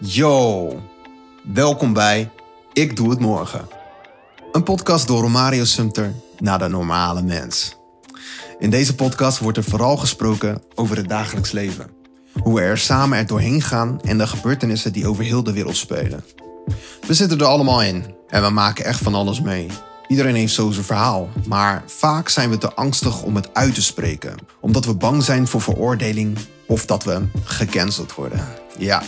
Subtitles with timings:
[0.00, 0.72] Yo,
[1.52, 2.30] welkom bij
[2.72, 3.68] Ik Doe Het Morgen.
[4.52, 7.76] Een podcast door Romario Sumter naar de normale mens.
[8.58, 11.90] In deze podcast wordt er vooral gesproken over het dagelijks leven.
[12.42, 15.76] Hoe we er samen er doorheen gaan en de gebeurtenissen die over heel de wereld
[15.76, 16.24] spelen.
[17.06, 19.66] We zitten er allemaal in en we maken echt van alles mee.
[20.08, 23.82] Iedereen heeft zo zijn verhaal, maar vaak zijn we te angstig om het uit te
[23.82, 28.46] spreken, omdat we bang zijn voor veroordeling of dat we gecanceld worden.
[28.78, 29.02] Ja,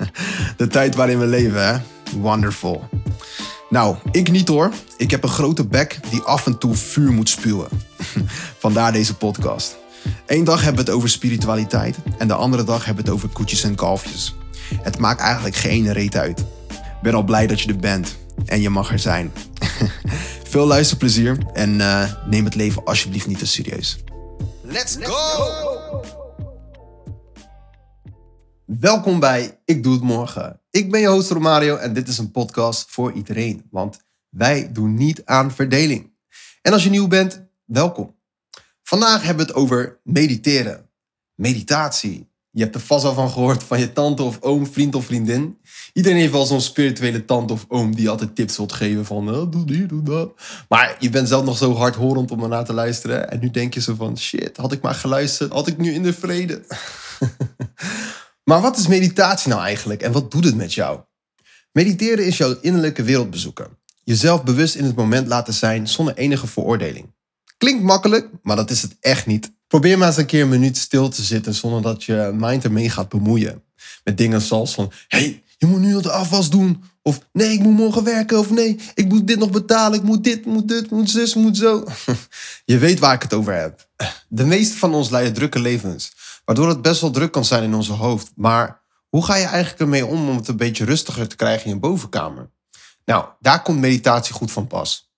[0.56, 1.78] de tijd waarin we leven, hè?
[2.18, 2.88] Wonderful.
[3.68, 4.72] Nou, ik niet hoor.
[4.96, 7.68] Ik heb een grote bek die af en toe vuur moet spuwen.
[8.58, 9.76] Vandaar deze podcast.
[10.26, 13.34] Eén dag hebben we het over spiritualiteit en de andere dag hebben we het over
[13.34, 14.34] koetjes en kalfjes.
[14.82, 16.38] Het maakt eigenlijk geen reet uit.
[16.68, 18.16] Ik ben al blij dat je er bent
[18.46, 19.32] en je mag er zijn.
[20.54, 23.98] Veel luisterplezier en uh, neem het leven alsjeblieft niet te serieus.
[24.62, 26.02] Let's go!
[28.64, 30.60] Welkom bij Ik Doe Het Morgen.
[30.70, 33.66] Ik ben je host Romario en dit is een podcast voor iedereen.
[33.70, 36.12] Want wij doen niet aan verdeling.
[36.62, 38.16] En als je nieuw bent, welkom.
[38.82, 40.90] Vandaag hebben we het over mediteren.
[41.34, 42.33] Meditatie.
[42.54, 45.58] Je hebt er vast al van gehoord van je tante of oom, vriend of vriendin.
[45.92, 49.50] Iedereen heeft wel zo'n spirituele tante of oom die altijd tips wilt geven van oh,
[49.50, 50.32] doe die, doe dat.
[50.68, 53.30] Maar je bent zelf nog zo hardhorend om ernaar te luisteren.
[53.30, 56.02] En nu denk je zo van shit, had ik maar geluisterd, had ik nu in
[56.02, 56.64] de vrede.
[58.48, 61.00] maar wat is meditatie nou eigenlijk en wat doet het met jou?
[61.72, 63.78] Mediteren is jouw innerlijke wereld bezoeken.
[64.04, 67.14] Jezelf bewust in het moment laten zijn zonder enige veroordeling.
[67.58, 69.52] Klinkt makkelijk, maar dat is het echt niet.
[69.74, 72.90] Probeer maar eens een keer een minuut stil te zitten zonder dat je mind ermee
[72.90, 73.62] gaat bemoeien.
[74.04, 76.84] Met dingen zoals van, hey, je moet nu de afwas doen.
[77.02, 78.38] Of nee, ik moet morgen werken.
[78.38, 79.98] Of nee, ik moet dit nog betalen.
[79.98, 81.84] Ik moet dit, moet dit, moet zus, moet zo.
[82.64, 83.88] Je weet waar ik het over heb.
[84.28, 86.12] De meeste van ons leiden drukke levens.
[86.44, 88.32] Waardoor het best wel druk kan zijn in onze hoofd.
[88.36, 91.72] Maar hoe ga je eigenlijk ermee om om het een beetje rustiger te krijgen in
[91.72, 92.50] je bovenkamer?
[93.04, 95.12] Nou, daar komt meditatie goed van pas.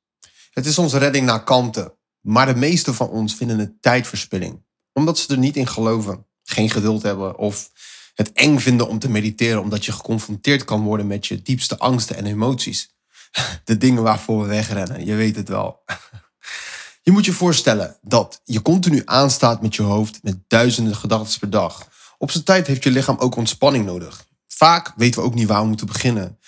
[0.51, 1.96] Het is onze redding naar kalmte.
[2.27, 4.65] Maar de meeste van ons vinden het tijdverspilling.
[4.93, 7.71] Omdat ze er niet in geloven, geen geduld hebben of
[8.15, 12.17] het eng vinden om te mediteren omdat je geconfronteerd kan worden met je diepste angsten
[12.17, 12.95] en emoties.
[13.65, 15.83] De dingen waarvoor we wegrennen, je weet het wel.
[17.03, 21.51] Je moet je voorstellen dat je continu aanstaat met je hoofd met duizenden gedachten per
[21.51, 21.89] dag.
[22.19, 24.27] Op zijn tijd heeft je lichaam ook ontspanning nodig.
[24.49, 26.39] Vaak weten we ook niet waar we moeten beginnen.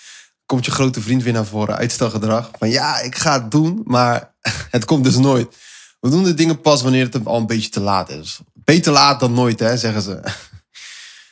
[0.45, 2.51] Komt je grote vriend weer naar voren, uitstelgedrag.
[2.57, 4.33] Van ja, ik ga het doen, maar
[4.71, 5.55] het komt dus nooit.
[5.99, 8.39] We doen de dingen pas wanneer het al een beetje te laat is.
[8.53, 10.21] Beter laat dan nooit, hè, zeggen ze.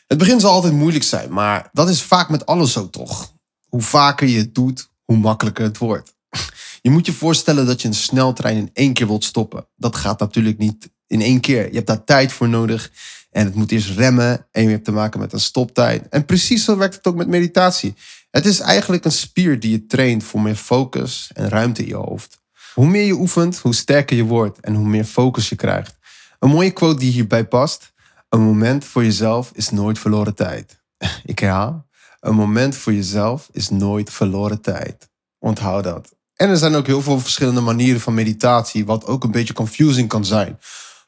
[0.07, 3.33] Het begin zal altijd moeilijk zijn, maar dat is vaak met alles zo toch.
[3.67, 6.13] Hoe vaker je het doet, hoe makkelijker het wordt.
[6.81, 9.67] Je moet je voorstellen dat je een sneltrein in één keer wilt stoppen.
[9.75, 11.67] Dat gaat natuurlijk niet in één keer.
[11.67, 12.91] Je hebt daar tijd voor nodig.
[13.31, 14.47] En het moet eerst remmen.
[14.51, 16.09] En je hebt te maken met een stoptijd.
[16.09, 17.95] En precies zo werkt het ook met meditatie.
[18.31, 21.95] Het is eigenlijk een spier die je traint voor meer focus en ruimte in je
[21.95, 22.37] hoofd.
[22.77, 25.97] Hoe meer je oefent, hoe sterker je wordt en hoe meer focus je krijgt.
[26.39, 27.93] Een mooie quote die hierbij past.
[28.29, 30.81] Een moment voor jezelf is nooit verloren tijd.
[31.25, 31.87] Ik herhaal.
[32.19, 35.09] Een moment voor jezelf is nooit verloren tijd.
[35.39, 36.15] Onthoud dat.
[36.35, 40.07] En er zijn ook heel veel verschillende manieren van meditatie, wat ook een beetje confusing
[40.07, 40.59] kan zijn.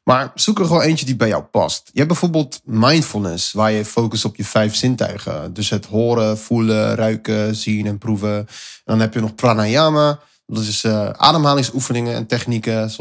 [0.04, 1.82] Maar zoek er gewoon eentje die bij jou past.
[1.86, 5.54] Je hebt bijvoorbeeld mindfulness, waar je focust op je vijf zintuigen.
[5.54, 8.38] Dus het horen, voelen, ruiken, zien en proeven.
[8.38, 8.48] En
[8.86, 10.20] dan heb je nog pranayama,
[10.56, 12.92] dat is uh, ademhalingsoefeningen en technieken.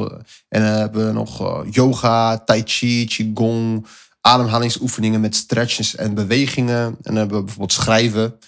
[0.48, 3.86] En dan hebben we nog uh, yoga, tai chi, qigong,
[4.20, 6.84] ademhalingsoefeningen met stretches en bewegingen.
[6.84, 8.38] En dan hebben we bijvoorbeeld schrijven.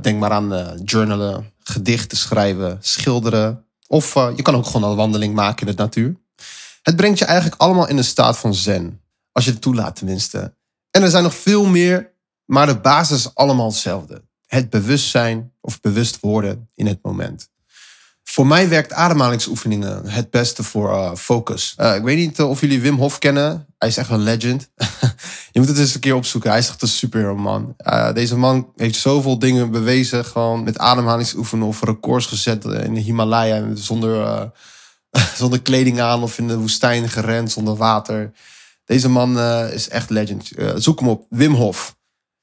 [0.00, 3.64] Denk maar aan journalen, gedichten schrijven, schilderen.
[3.86, 6.16] Of je kan ook gewoon een wandeling maken in de natuur.
[6.82, 9.00] Het brengt je eigenlijk allemaal in een staat van zen.
[9.32, 10.54] Als je het toelaat tenminste.
[10.90, 12.12] En er zijn nog veel meer,
[12.44, 14.22] maar de basis is allemaal hetzelfde.
[14.46, 17.52] Het bewustzijn of bewust worden in het moment.
[18.34, 21.74] Voor mij werkt ademhalingsoefeningen het beste voor uh, focus.
[21.80, 23.66] Uh, ik weet niet of jullie Wim Hof kennen.
[23.78, 24.70] Hij is echt een legend.
[25.52, 26.50] je moet het eens een keer opzoeken.
[26.50, 27.76] Hij is echt een superhero man.
[28.14, 30.24] Deze man heeft zoveel dingen bewezen.
[30.24, 33.64] Gewoon met ademhalingsoefenen of records gezet in de Himalaya.
[33.74, 34.50] Zonder,
[35.40, 38.32] zonder kleding aan of in de woestijn gerend zonder water.
[38.84, 39.38] Deze man
[39.70, 40.50] is echt legend.
[40.76, 41.26] zoek hem op.
[41.28, 41.96] Wim Hof.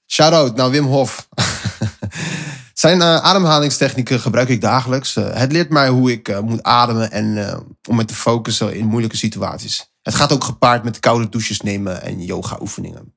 [0.07, 1.27] Shout out naar Wim Hof.
[2.81, 5.15] Zijn uh, ademhalingstechnieken gebruik ik dagelijks.
[5.15, 7.57] Uh, het leert mij hoe ik uh, moet ademen en
[7.89, 9.91] om me te focussen in moeilijke situaties.
[10.01, 13.15] Het gaat ook gepaard met koude douches nemen en yoga oefeningen.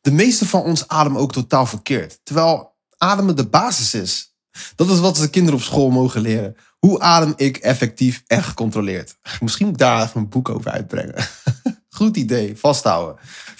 [0.00, 2.20] De meeste van ons ademen ook totaal verkeerd.
[2.22, 4.34] Terwijl ademen de basis is.
[4.74, 6.56] Dat is wat de kinderen op school mogen leren.
[6.78, 9.16] Hoe adem ik effectief en gecontroleerd?
[9.40, 11.28] Misschien moet ik daar even een boek over uitbrengen.
[11.96, 13.16] Goed idee, vasthouden.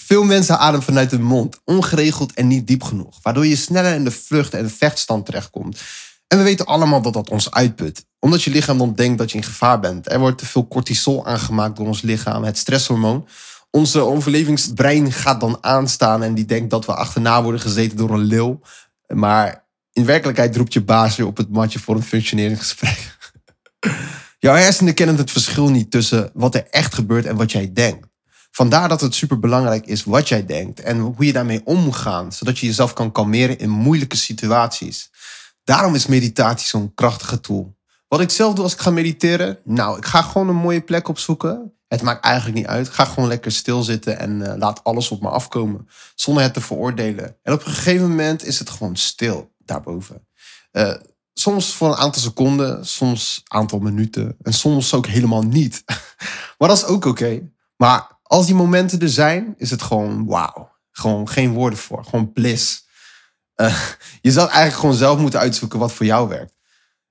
[0.07, 4.03] Veel mensen ademen vanuit de mond, ongeregeld en niet diep genoeg, waardoor je sneller in
[4.03, 5.81] de vlucht- en vechtstand terechtkomt.
[6.27, 9.37] En we weten allemaal dat dat ons uitput, omdat je lichaam dan denkt dat je
[9.37, 10.11] in gevaar bent.
[10.11, 13.27] Er wordt te veel cortisol aangemaakt door ons lichaam, het stresshormoon.
[13.71, 18.25] Onze overlevingsbrein gaat dan aanstaan en die denkt dat we achterna worden gezeten door een
[18.25, 18.59] leeuw.
[19.07, 23.17] Maar in werkelijkheid roept je baas je op het matje voor een functionerend gesprek.
[24.39, 28.07] Jouw hersenen kennen het verschil niet tussen wat er echt gebeurt en wat jij denkt.
[28.57, 32.31] Vandaar dat het superbelangrijk is wat jij denkt en hoe je daarmee om moet gaan,
[32.31, 35.11] zodat je jezelf kan kalmeren in moeilijke situaties.
[35.63, 37.77] Daarom is meditatie zo'n krachtige tool.
[38.07, 41.07] Wat ik zelf doe als ik ga mediteren, nou, ik ga gewoon een mooie plek
[41.07, 41.73] opzoeken.
[41.87, 42.89] Het maakt eigenlijk niet uit.
[42.89, 47.37] Ga gewoon lekker stilzitten en uh, laat alles op me afkomen, zonder het te veroordelen.
[47.43, 50.27] En op een gegeven moment is het gewoon stil daarboven.
[50.71, 50.93] Uh,
[51.33, 55.83] soms voor een aantal seconden, soms een aantal minuten en soms ook helemaal niet.
[56.57, 57.41] maar dat is ook oké.
[57.75, 60.75] Maar als die momenten er zijn, is het gewoon wauw.
[60.91, 62.03] Gewoon geen woorden voor.
[62.03, 62.85] Gewoon bliss.
[63.55, 63.81] Uh,
[64.21, 66.53] je zou eigenlijk gewoon zelf moeten uitzoeken wat voor jou werkt.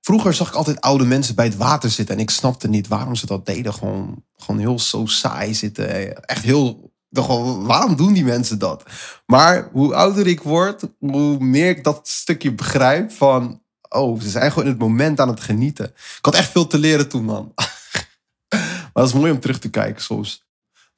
[0.01, 2.15] Vroeger zag ik altijd oude mensen bij het water zitten.
[2.15, 3.73] En ik snapte niet waarom ze dat deden.
[3.73, 6.15] Gewoon, gewoon heel zo saai zitten.
[6.25, 6.91] Echt heel.
[7.11, 8.83] Gewoon, waarom doen die mensen dat?
[9.25, 13.61] Maar hoe ouder ik word, hoe meer ik dat stukje begrijp van.
[13.89, 15.85] Oh, ze zijn gewoon in het moment aan het genieten.
[15.85, 17.51] Ik had echt veel te leren toen, man.
[18.49, 20.46] maar dat is mooi om terug te kijken soms.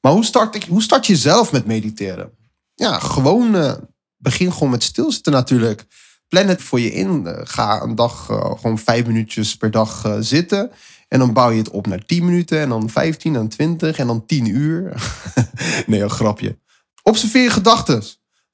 [0.00, 2.30] Maar hoe start, ik, hoe start je zelf met mediteren?
[2.74, 3.72] Ja, gewoon uh,
[4.16, 5.86] begin gewoon met stilzitten natuurlijk.
[6.28, 7.22] Plan het voor je in.
[7.26, 10.70] Uh, ga een dag uh, gewoon vijf minuutjes per dag zitten.
[11.08, 12.60] En dan bouw je het op naar 10 minuten.
[12.60, 15.02] En dan 15, en 20 en dan 10 uur.
[15.86, 16.58] nee, een grapje.
[17.02, 18.02] Observeer je gedachten.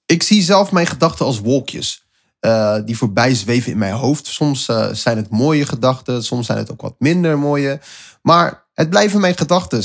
[0.07, 2.05] Ik zie zelf mijn gedachten als wolkjes.
[2.85, 4.27] die voorbij zweven in mijn hoofd.
[4.27, 6.25] Soms zijn het mooie gedachten.
[6.25, 7.81] Soms zijn het ook wat minder mooie.
[8.23, 9.85] Maar het blijven mijn gedachten.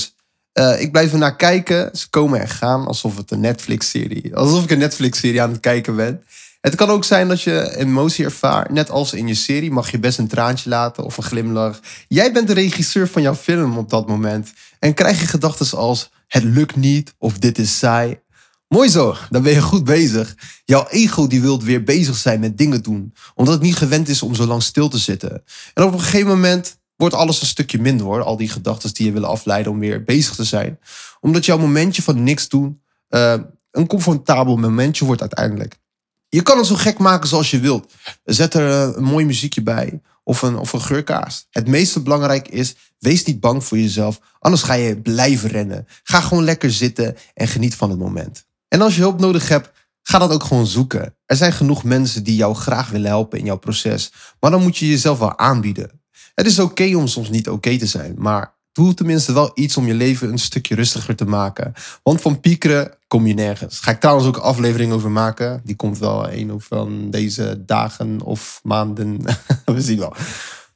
[0.54, 1.90] Uh, ik blijf er naar kijken.
[1.98, 5.96] Ze komen en gaan alsof het een Netflix-serie Alsof ik een Netflix-serie aan het kijken
[5.96, 6.24] ben.
[6.62, 8.70] Het kan ook zijn dat je emotie ervaart.
[8.70, 11.80] Net als in je serie mag je best een traantje laten of een glimlach.
[12.08, 14.54] Jij bent de regisseur van jouw film op dat moment.
[14.80, 18.20] En krijg je gedachten als het lukt niet of dit is saai.
[18.68, 20.36] Mooi zo, dan ben je goed bezig.
[20.66, 23.14] Jouw ego die wilt weer bezig zijn met dingen doen.
[23.36, 25.44] Omdat het niet gewend is om zo lang stil te zitten.
[25.74, 28.24] En op een gegeven moment wordt alles een stukje minder hoor.
[28.24, 30.80] Al die gedachten die je willen afleiden om weer bezig te zijn.
[31.20, 33.34] Omdat jouw momentje van niks doen uh,
[33.72, 35.80] een comfortabel momentje wordt uiteindelijk.
[36.30, 37.94] Je kan het zo gek maken zoals je wilt.
[38.24, 41.48] Zet er eh, een mooi muziekje bij of een, of een geurkaas.
[41.50, 44.20] Het meeste belangrijk is, wees niet bang voor jezelf.
[44.40, 45.88] Anders ga je blijven rennen.
[46.04, 48.46] Ga gewoon lekker zitten en geniet van het moment.
[48.68, 49.72] En als je hulp nodig hebt,
[50.02, 51.16] ga dat ook gewoon zoeken.
[51.26, 54.12] Er zijn genoeg mensen die jou graag willen helpen in jouw proces.
[54.40, 56.01] Maar dan moet je jezelf wel aanbieden.
[56.34, 59.88] Het is oké om soms niet oké te zijn, maar doe tenminste wel iets om
[59.88, 61.74] je leven een stukje rustiger te maken.
[62.04, 63.80] Want van piekeren kom je nergens.
[63.80, 65.62] Ga ik trouwens ook een aflevering over maken.
[65.64, 69.22] Die komt wel een of van deze dagen of maanden.
[69.66, 70.14] We zien wel.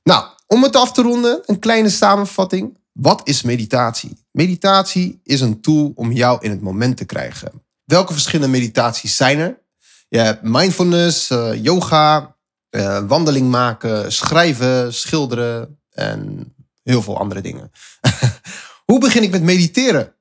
[0.03, 2.77] Nou, om het af te ronden, een kleine samenvatting.
[2.91, 4.17] Wat is meditatie?
[4.31, 7.51] Meditatie is een tool om jou in het moment te krijgen.
[7.85, 9.59] Welke verschillende meditaties zijn er?
[10.07, 12.34] Je hebt mindfulness, uh, yoga,
[12.75, 17.71] uh, wandeling maken, schrijven, schilderen en heel veel andere dingen.
[18.85, 20.13] Hoe begin ik met mediteren?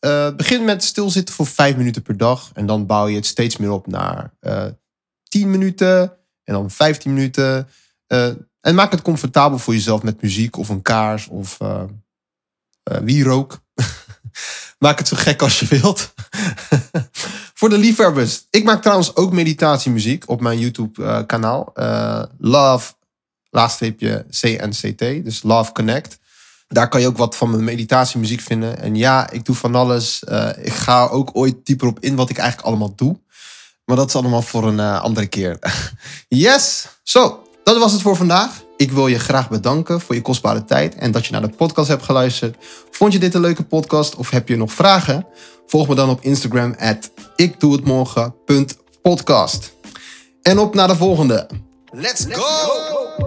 [0.00, 2.50] Uh, begin met stilzitten voor vijf minuten per dag.
[2.54, 4.66] En dan bouw je het steeds meer op naar uh,
[5.28, 6.00] 10 minuten.
[6.44, 7.68] En dan 15 minuten.
[8.60, 11.58] En maak het comfortabel voor jezelf met muziek of een kaars of
[12.82, 13.60] wierook.
[14.78, 16.14] maak het zo gek als je wilt.
[17.64, 18.46] Voor de liefhebbers.
[18.50, 21.72] Ik maak trouwens ook meditatiemuziek op mijn YouTube-kanaal.
[21.74, 22.92] Uh, uh, Love,
[23.50, 24.98] laagstreepje CNCT.
[24.98, 26.18] Dus Love Connect.
[26.68, 28.78] Daar kan je ook wat van mijn meditatiemuziek vinden.
[28.78, 30.22] En ja, ik doe van alles.
[30.28, 33.20] Uh, ik ga ook ooit dieper op in wat ik eigenlijk allemaal doe.
[33.84, 35.58] Maar dat is allemaal voor een andere keer.
[36.28, 36.86] yes!
[37.02, 38.63] Zo, dat was het voor vandaag.
[38.76, 41.88] Ik wil je graag bedanken voor je kostbare tijd en dat je naar de podcast
[41.88, 42.56] hebt geluisterd.
[42.90, 45.26] Vond je dit een leuke podcast of heb je nog vragen?
[45.66, 49.74] Volg me dan op Instagram at ikdoehetmorgen.podcast.
[50.42, 51.48] En op naar de volgende.
[51.92, 53.23] Let's go!